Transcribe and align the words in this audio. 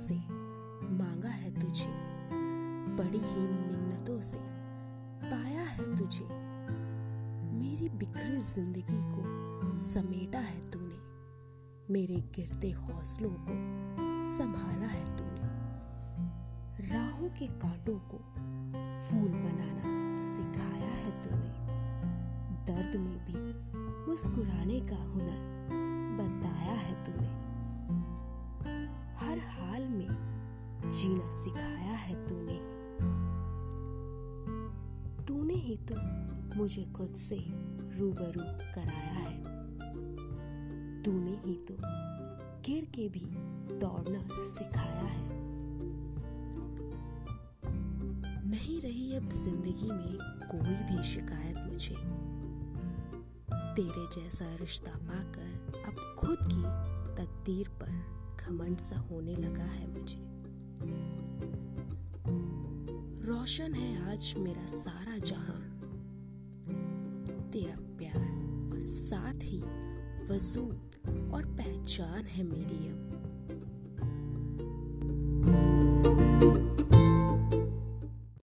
से 0.00 0.14
मांगा 0.94 1.28
है 1.28 1.50
तुझे, 1.54 1.90
बड़ी 2.96 3.18
ही 3.18 3.40
मिन्नतों 3.40 4.20
से 4.20 4.38
पाया 5.22 5.62
है 5.62 5.96
तुझे। 5.96 6.24
मेरी 7.54 7.88
बिखरी 7.98 8.40
ज़िंदगी 8.44 9.02
को 9.12 9.78
समेटा 9.86 10.38
है 10.38 10.60
तूने, 10.70 10.98
मेरे 11.92 12.20
गिरते 12.36 12.70
हौसलों 12.70 13.30
को 13.40 13.54
संभाला 14.36 14.86
है 14.86 15.04
तूने। 15.16 16.88
राहों 16.88 17.28
के 17.28 17.46
कांटों 17.58 17.98
को 18.10 18.18
फूल 19.00 19.30
बनाना 19.30 19.84
सिखाया 20.32 20.92
है 20.94 21.10
तूने, 21.22 21.52
दर्द 22.66 22.96
में 22.96 23.18
भी 23.26 24.10
मुस्कुराने 24.10 24.80
का 24.80 25.02
हुनर 25.04 25.49
हाल 29.80 29.88
में 29.88 30.90
जीना 30.90 31.30
सिखाया 31.42 31.94
है 31.96 32.14
तूने। 32.26 32.58
तूने 35.24 35.54
ही 35.54 35.76
तो 35.76 35.94
मुझे 36.56 36.84
खुद 36.96 37.14
से 37.14 37.36
रूबरू 37.98 38.42
कराया 38.74 39.18
है। 39.18 39.38
तूने 41.02 41.40
ही 41.44 41.54
तो 41.68 41.76
गिर 42.66 42.84
के 42.84 43.08
भी 43.08 43.26
दौड़ना 43.78 44.22
सिखाया 44.54 45.06
है। 45.06 45.28
नहीं 48.50 48.80
रही 48.80 49.16
अब 49.16 49.28
ज़िंदगी 49.30 49.90
में 49.90 50.18
कोई 50.44 50.76
भी 50.86 51.02
शिकायत 51.02 51.56
मुझे। 51.66 51.96
तेरे 53.74 54.06
जैसा 54.14 54.54
रिश्ता 54.56 54.98
पाकर 54.98 55.82
अब 55.88 56.16
खुद 56.18 56.38
की 56.42 56.62
तकदीर 57.16 57.68
पर 57.68 58.19
घमंड 58.50 58.78
सा 58.78 58.98
होने 58.98 59.36
लगा 59.36 59.64
है 59.64 59.86
मुझे। 59.90 60.16
रोशन 63.26 63.74
है 63.74 64.12
आज 64.12 64.34
मेरा 64.38 64.66
सारा 64.66 65.18
जहाँ। 65.18 65.60
तेरा 67.52 67.76
प्यार 67.80 68.26
और 68.72 68.86
साथ 68.86 69.34
ही 69.34 69.62
वजूद 70.30 70.90
और 71.34 71.46
पहचान 71.46 72.24
है 72.24 72.44
मेरी 72.44 72.88
अब। 72.88 73.19